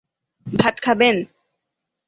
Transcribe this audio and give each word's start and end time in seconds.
ভাত 0.47 0.75
খাবেন? 0.81 1.15